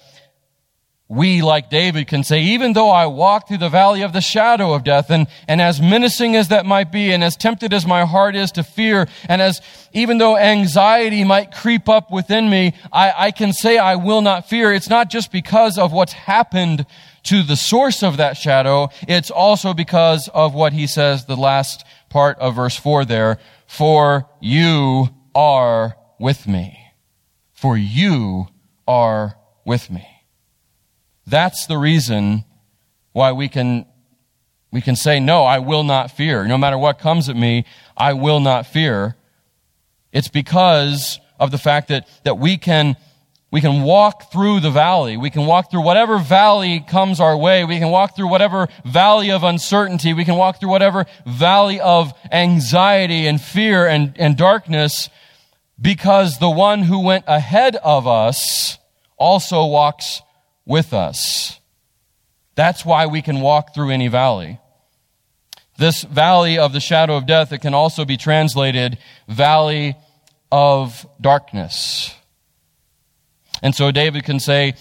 [1.06, 4.72] we, like David, can say, even though I walk through the valley of the shadow
[4.72, 8.06] of death, and, and as menacing as that might be, and as tempted as my
[8.06, 9.60] heart is to fear, and as
[9.92, 14.48] even though anxiety might creep up within me, I, I can say I will not
[14.48, 14.72] fear.
[14.72, 16.86] It's not just because of what's happened
[17.24, 21.84] to the source of that shadow, it's also because of what he says, the last
[22.08, 26.78] part of verse 4 there, for you are with me.
[27.52, 28.46] For you
[28.86, 29.36] are
[29.66, 30.13] with me.
[31.26, 32.44] That's the reason
[33.12, 33.86] why we can,
[34.70, 36.46] we can say, no, I will not fear.
[36.46, 37.64] No matter what comes at me,
[37.96, 39.16] I will not fear.
[40.12, 42.96] It's because of the fact that, that we can,
[43.50, 45.16] we can walk through the valley.
[45.16, 47.64] We can walk through whatever valley comes our way.
[47.64, 50.12] We can walk through whatever valley of uncertainty.
[50.12, 55.08] We can walk through whatever valley of anxiety and fear and, and darkness
[55.80, 58.78] because the one who went ahead of us
[59.16, 60.22] also walks
[60.66, 61.60] with us.
[62.54, 64.58] That's why we can walk through any valley.
[65.76, 68.98] This valley of the shadow of death, it can also be translated
[69.28, 69.96] valley
[70.52, 72.14] of darkness.
[73.62, 74.74] And so David can say,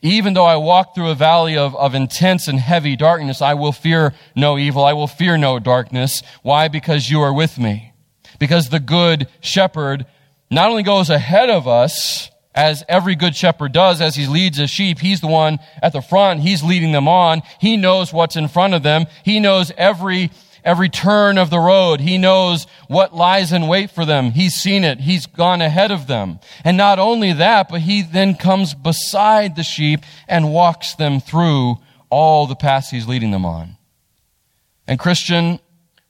[0.00, 3.72] even though I walk through a valley of, of intense and heavy darkness, I will
[3.72, 4.84] fear no evil.
[4.84, 6.22] I will fear no darkness.
[6.42, 6.68] Why?
[6.68, 7.92] Because you are with me.
[8.38, 10.06] Because the good shepherd
[10.50, 14.68] not only goes ahead of us, as every good shepherd does as he leads his
[14.68, 14.98] sheep.
[14.98, 16.40] He's the one at the front.
[16.40, 17.42] He's leading them on.
[17.60, 19.06] He knows what's in front of them.
[19.24, 20.32] He knows every,
[20.64, 22.00] every turn of the road.
[22.00, 24.32] He knows what lies in wait for them.
[24.32, 24.98] He's seen it.
[24.98, 26.40] He's gone ahead of them.
[26.64, 31.76] And not only that, but he then comes beside the sheep and walks them through
[32.10, 33.76] all the paths he's leading them on.
[34.88, 35.60] And Christian,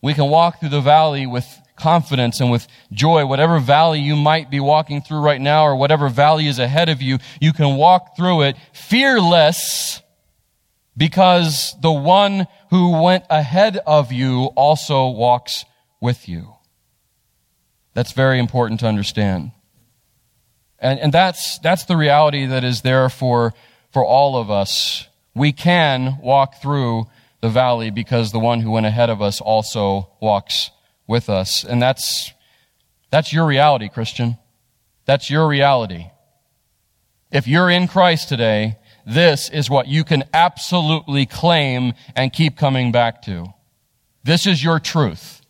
[0.00, 1.46] we can walk through the valley with
[1.78, 3.26] confidence and with joy.
[3.26, 7.00] Whatever valley you might be walking through right now or whatever valley is ahead of
[7.00, 10.02] you, you can walk through it fearless
[10.96, 15.64] because the one who went ahead of you also walks
[16.00, 16.54] with you.
[17.94, 19.52] That's very important to understand.
[20.78, 23.54] And, and that's, that's the reality that is there for,
[23.92, 25.08] for all of us.
[25.34, 27.06] We can walk through
[27.40, 30.70] the valley because the one who went ahead of us also walks
[31.08, 31.64] with us.
[31.64, 32.32] And that's,
[33.10, 34.38] that's your reality, Christian.
[35.06, 36.10] That's your reality.
[37.32, 42.92] If you're in Christ today, this is what you can absolutely claim and keep coming
[42.92, 43.46] back to.
[44.22, 45.40] This is your truth.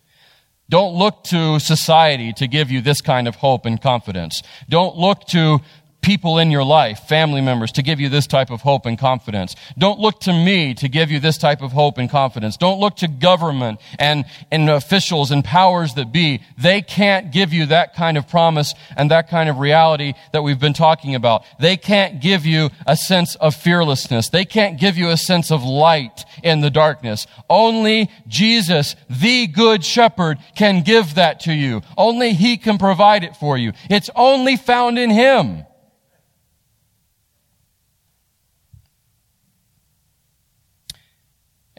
[0.69, 4.43] Don't look to society to give you this kind of hope and confidence.
[4.69, 5.59] Don't look to
[6.01, 9.55] people in your life, family members, to give you this type of hope and confidence.
[9.77, 12.57] Don't look to me to give you this type of hope and confidence.
[12.57, 16.41] Don't look to government and, and officials and powers that be.
[16.57, 20.59] They can't give you that kind of promise and that kind of reality that we've
[20.59, 21.43] been talking about.
[21.59, 24.29] They can't give you a sense of fearlessness.
[24.29, 27.27] They can't give you a sense of light in the darkness.
[27.49, 31.81] Only Jesus, the good shepherd, can give that to you.
[31.97, 33.73] Only he can provide it for you.
[33.89, 35.65] It's only found in him.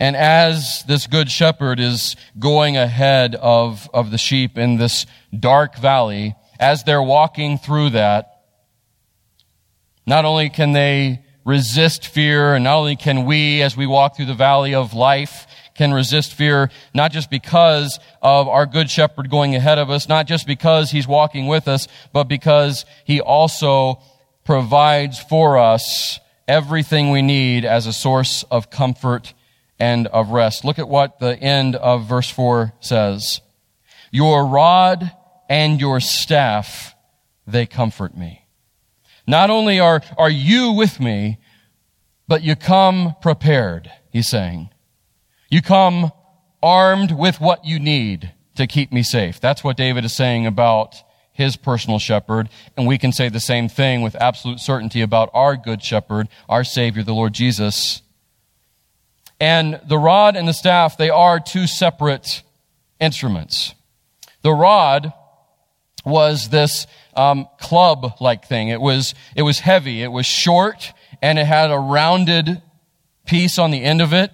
[0.01, 5.05] And as this good shepherd is going ahead of, of the sheep in this
[5.39, 8.45] dark valley, as they're walking through that,
[10.07, 14.25] not only can they resist fear, and not only can we, as we walk through
[14.25, 19.55] the valley of life, can resist fear, not just because of our good shepherd going
[19.55, 24.01] ahead of us, not just because he's walking with us, but because he also
[24.45, 29.35] provides for us everything we need as a source of comfort
[29.81, 30.65] and of rest.
[30.65, 33.41] Look at what the end of verse 4 says.
[34.13, 35.11] Your rod
[35.49, 36.95] and your staff,
[37.47, 38.47] they comfort me.
[39.27, 41.39] Not only are, are you with me,
[42.29, 44.71] but you come prepared, he's saying.
[45.49, 46.13] You come
[46.63, 49.41] armed with what you need to keep me safe.
[49.41, 52.49] That's what David is saying about his personal shepherd.
[52.77, 56.65] And we can say the same thing with absolute certainty about our good shepherd, our
[56.65, 58.03] Savior, the Lord Jesus.
[59.41, 62.43] And the rod and the staff, they are two separate
[63.01, 63.75] instruments.
[64.43, 65.15] The rod
[66.05, 68.69] was this um, club-like thing.
[68.69, 70.03] It was it was heavy.
[70.03, 72.63] It was short, and it had a rounded
[73.27, 74.31] piece on the end of it.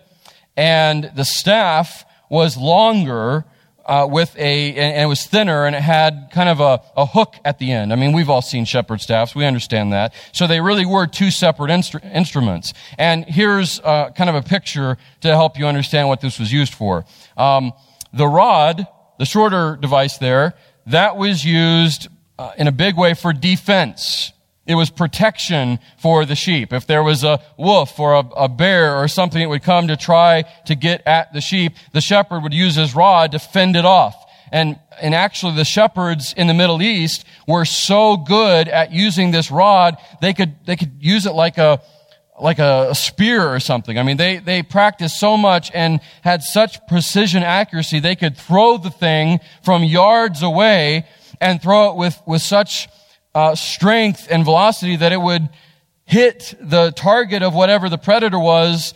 [0.57, 3.45] And the staff was longer,
[3.87, 7.35] uh, with a, and it was thinner and it had kind of a, a hook
[7.45, 7.93] at the end.
[7.93, 9.35] I mean, we've all seen shepherd staffs.
[9.35, 10.13] We understand that.
[10.33, 12.75] So they really were two separate instru- instruments.
[12.99, 16.75] And here's uh, kind of a picture to help you understand what this was used
[16.75, 17.05] for.
[17.37, 17.73] Um,
[18.13, 18.87] the rod,
[19.19, 20.55] the shorter device there,
[20.87, 24.33] that was used uh, in a big way for defense.
[24.67, 26.73] It was protection for the sheep.
[26.73, 29.97] If there was a wolf or a, a, bear or something that would come to
[29.97, 33.85] try to get at the sheep, the shepherd would use his rod to fend it
[33.85, 34.17] off.
[34.51, 39.51] And, and actually the shepherds in the Middle East were so good at using this
[39.51, 41.81] rod, they could, they could use it like a,
[42.41, 43.99] like a spear or something.
[43.99, 48.79] I mean, they, they practiced so much and had such precision accuracy, they could throw
[48.79, 51.07] the thing from yards away
[51.41, 52.89] and throw it with, with such
[53.37, 55.47] uh, strength and velocity that it would
[56.07, 58.95] hit the target of whatever the predator was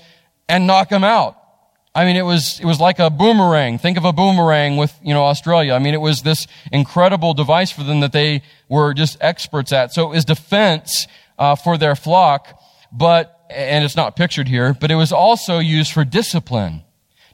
[0.49, 1.37] and knock him out.
[1.95, 3.77] I mean, it was, it was like a boomerang.
[3.77, 5.75] Think of a boomerang with, you know, Australia.
[5.75, 9.93] I mean, it was this incredible device for them that they were just experts at.
[9.93, 11.07] So it was defense,
[11.39, 12.59] uh, for their flock,
[12.91, 16.83] but, and it's not pictured here, but it was also used for discipline.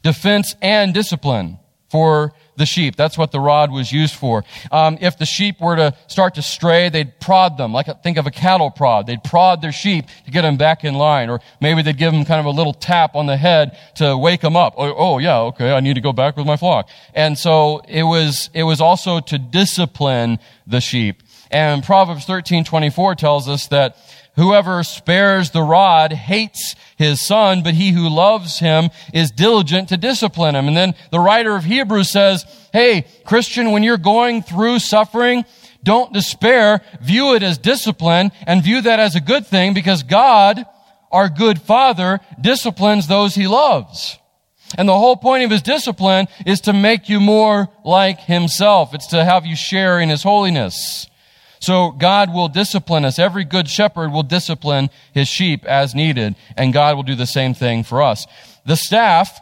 [0.03, 2.97] Defense and discipline for the sheep.
[2.97, 4.45] That's what the rod was used for.
[4.71, 8.17] Um, if the sheep were to start to stray, they'd prod them, like a, think
[8.17, 9.07] of a cattle prod.
[9.07, 12.25] They'd prod their sheep to get them back in line, or maybe they'd give them
[12.25, 14.75] kind of a little tap on the head to wake them up.
[14.77, 16.89] Oh, oh yeah, okay, I need to go back with my flock.
[17.15, 21.23] And so it was, it was also to discipline the sheep.
[21.51, 23.97] And Proverbs 13:24 tells us that
[24.37, 29.97] Whoever spares the rod hates his son, but he who loves him is diligent to
[29.97, 30.69] discipline him.
[30.69, 35.47] And then the writer of Hebrews says, Hey, Christian, when you're going through suffering,
[35.83, 36.83] don't despair.
[37.01, 40.67] View it as discipline and view that as a good thing because God,
[41.11, 44.19] our good father, disciplines those he loves.
[44.77, 48.93] And the whole point of his discipline is to make you more like himself.
[48.93, 51.09] It's to have you share in his holiness.
[51.61, 53.19] So God will discipline us.
[53.19, 57.55] Every good shepherd will discipline his sheep as needed, and God will do the same
[57.55, 58.27] thing for us.
[58.65, 59.41] The staff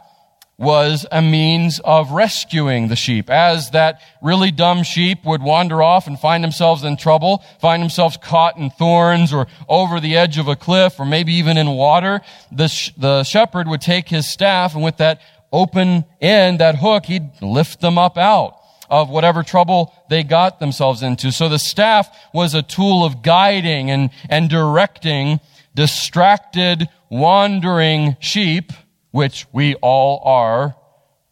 [0.57, 3.29] was a means of rescuing the sheep.
[3.29, 8.17] As that really dumb sheep would wander off and find themselves in trouble, find themselves
[8.17, 12.21] caught in thorns or over the edge of a cliff or maybe even in water,
[12.51, 15.19] the, sh- the shepherd would take his staff and with that
[15.51, 18.57] open end, that hook, he'd lift them up out
[18.89, 21.31] of whatever trouble they got themselves into.
[21.31, 25.39] So the staff was a tool of guiding and, and directing
[25.75, 28.71] distracted, wandering sheep,
[29.11, 30.75] which we all are.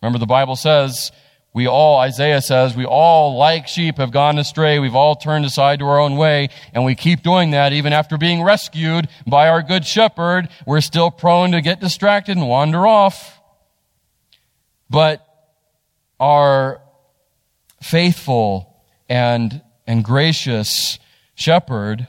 [0.02, 1.12] Remember the Bible says,
[1.54, 4.80] we all, Isaiah says, we all like sheep have gone astray.
[4.80, 6.50] We've all turned aside to our own way.
[6.74, 10.50] And we keep doing that even after being rescued by our good shepherd.
[10.66, 13.40] We're still prone to get distracted and wander off.
[14.90, 15.26] But
[16.20, 16.82] our
[17.84, 20.98] faithful and, and gracious
[21.36, 22.08] shepherd,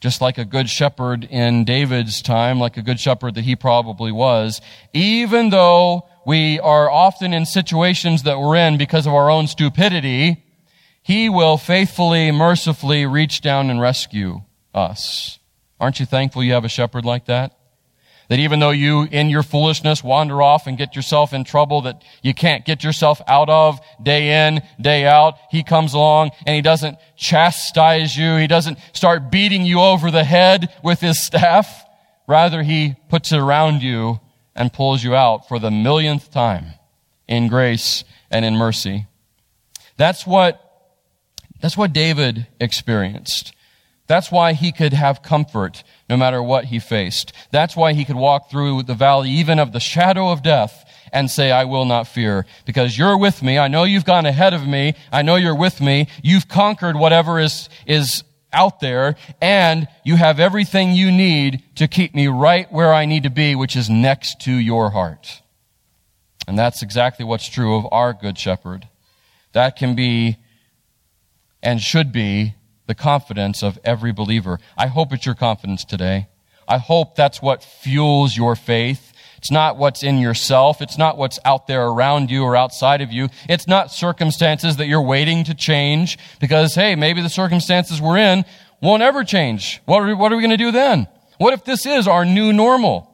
[0.00, 4.10] just like a good shepherd in David's time, like a good shepherd that he probably
[4.10, 4.60] was,
[4.92, 10.44] even though we are often in situations that we're in because of our own stupidity,
[11.02, 14.40] he will faithfully, mercifully reach down and rescue
[14.74, 15.38] us.
[15.78, 17.59] Aren't you thankful you have a shepherd like that?
[18.30, 22.00] That even though you, in your foolishness, wander off and get yourself in trouble that
[22.22, 26.62] you can't get yourself out of day in, day out, He comes along and He
[26.62, 28.36] doesn't chastise you.
[28.36, 31.84] He doesn't start beating you over the head with His staff.
[32.28, 34.20] Rather, He puts it around you
[34.54, 36.66] and pulls you out for the millionth time
[37.26, 39.08] in grace and in mercy.
[39.96, 40.60] That's what,
[41.60, 43.54] that's what David experienced.
[44.10, 47.32] That's why he could have comfort no matter what he faced.
[47.52, 51.30] That's why he could walk through the valley even of the shadow of death and
[51.30, 53.56] say, I will not fear because you're with me.
[53.56, 54.94] I know you've gone ahead of me.
[55.12, 56.08] I know you're with me.
[56.24, 62.12] You've conquered whatever is, is out there and you have everything you need to keep
[62.12, 65.40] me right where I need to be, which is next to your heart.
[66.48, 68.88] And that's exactly what's true of our good shepherd.
[69.52, 70.38] That can be
[71.62, 72.56] and should be
[72.90, 74.58] the confidence of every believer.
[74.76, 76.26] I hope it's your confidence today.
[76.66, 79.12] I hope that's what fuels your faith.
[79.38, 80.82] It's not what's in yourself.
[80.82, 83.28] It's not what's out there around you or outside of you.
[83.48, 88.44] It's not circumstances that you're waiting to change because, hey, maybe the circumstances we're in
[88.82, 89.80] won't ever change.
[89.84, 91.06] What are we, what are we going to do then?
[91.38, 93.08] What if this is our new normal?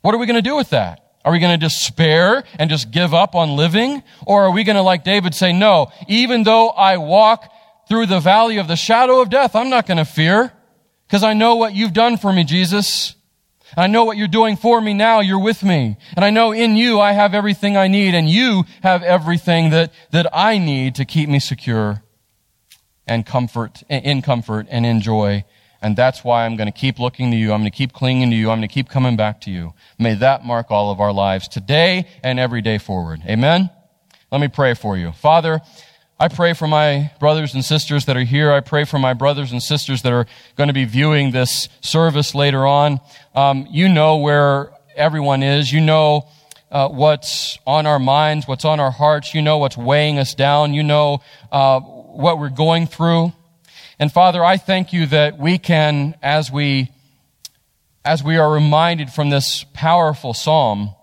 [0.00, 1.04] What are we going to do with that?
[1.24, 4.04] Are we going to despair and just give up on living?
[4.28, 7.52] Or are we going to, like David, say, no, even though I walk
[7.88, 10.52] through the valley of the shadow of death, I'm not going to fear
[11.06, 13.14] because I know what you've done for me, Jesus.
[13.76, 15.20] I know what you're doing for me now.
[15.20, 15.96] You're with me.
[16.16, 19.92] And I know in you I have everything I need and you have everything that,
[20.10, 22.02] that I need to keep me secure
[23.06, 25.44] and comfort, in comfort and in joy.
[25.80, 27.52] And that's why I'm going to keep looking to you.
[27.52, 28.50] I'm going to keep clinging to you.
[28.50, 29.74] I'm going to keep coming back to you.
[29.98, 33.20] May that mark all of our lives today and every day forward.
[33.26, 33.70] Amen.
[34.30, 35.12] Let me pray for you.
[35.12, 35.60] Father,
[36.20, 38.50] I pray for my brothers and sisters that are here.
[38.50, 42.34] I pray for my brothers and sisters that are going to be viewing this service
[42.34, 42.98] later on.
[43.36, 45.72] Um, you know where everyone is.
[45.72, 46.28] You know
[46.72, 49.32] uh, what's on our minds, what's on our hearts.
[49.32, 50.74] You know what's weighing us down.
[50.74, 53.32] You know uh, what we're going through.
[54.00, 56.90] And Father, I thank you that we can, as we
[58.04, 60.96] as we are reminded from this powerful psalm,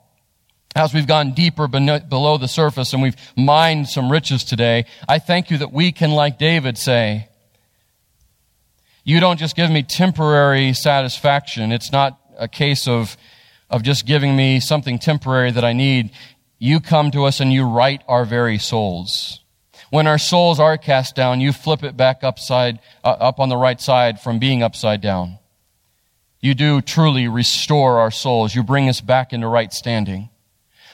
[0.76, 5.50] as we've gone deeper below the surface and we've mined some riches today, I thank
[5.50, 7.30] you that we can, like David, say,
[9.06, 11.72] You don't just give me temporary satisfaction.
[11.72, 13.16] It's not a case of,
[13.70, 16.12] of just giving me something temporary that I need.
[16.60, 19.40] You come to us and you right our very souls.
[19.92, 23.56] When our souls are cast down, you flip it back upside, uh, up on the
[23.56, 25.38] right side from being upside down.
[26.42, 28.54] You do truly restore our souls.
[28.54, 30.30] You bring us back into right standing.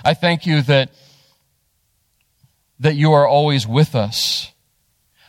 [0.04, 0.92] I thank you that,
[2.80, 4.52] that you are always with us.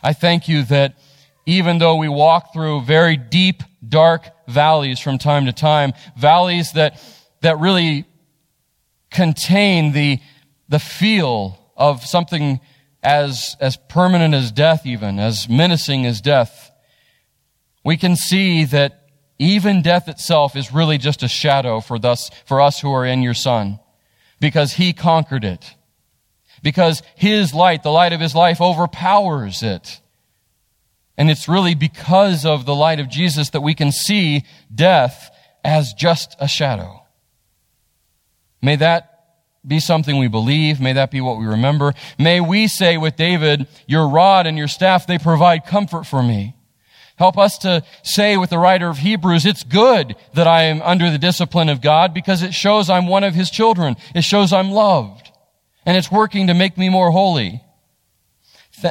[0.01, 0.97] I thank you that
[1.45, 7.01] even though we walk through very deep, dark valleys from time to time, valleys that,
[7.41, 8.05] that really
[9.11, 10.19] contain the,
[10.69, 12.59] the feel of something
[13.01, 16.71] as, as permanent as death even, as menacing as death,
[17.83, 19.01] we can see that
[19.37, 23.21] even death itself is really just a shadow for, thus, for us who are in
[23.21, 23.79] your Son
[24.43, 25.73] because he conquered it.
[26.61, 30.01] Because his light, the light of his life, overpowers it.
[31.17, 35.33] And it's really because of the light of Jesus that we can see death
[35.63, 37.03] as just a shadow.
[38.61, 39.27] May that
[39.65, 40.81] be something we believe.
[40.81, 41.93] May that be what we remember.
[42.19, 46.57] May we say with David, your rod and your staff, they provide comfort for me.
[47.23, 51.09] Help us to say with the writer of Hebrews, it's good that I am under
[51.09, 53.95] the discipline of God because it shows I'm one of his children.
[54.13, 55.31] It shows I'm loved.
[55.85, 57.63] And it's working to make me more holy.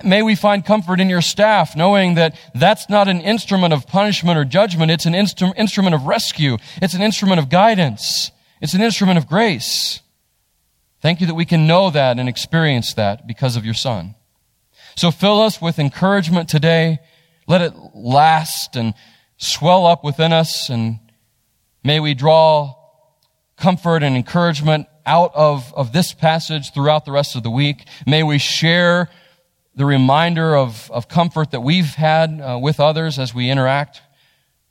[0.03, 4.39] May we find comfort in your staff, knowing that that's not an instrument of punishment
[4.39, 4.91] or judgment.
[4.91, 6.57] It's an instru- instrument of rescue.
[6.81, 8.31] It's an instrument of guidance.
[8.63, 10.01] It's an instrument of grace.
[11.03, 14.15] Thank you that we can know that and experience that because of your son.
[14.97, 17.01] So fill us with encouragement today
[17.47, 18.95] let it last and
[19.37, 20.99] swell up within us, and
[21.83, 22.75] may we draw
[23.57, 27.87] comfort and encouragement out of, of this passage throughout the rest of the week.
[28.07, 29.09] May we share
[29.75, 34.03] the reminder of, of comfort that we've had uh, with others as we interact,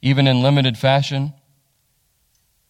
[0.02, 1.34] even in limited fashion.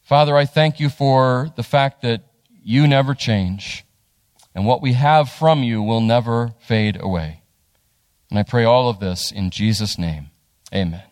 [0.02, 2.24] Father, I thank you for the fact that
[2.64, 3.86] you never change,
[4.54, 7.41] and what we have from you will never fade away.
[8.32, 10.32] And I pray all of this in Jesus' name.
[10.74, 11.04] Amen.